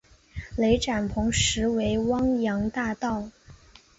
[0.57, 3.29] 雷展鹏实为汪洋大盗。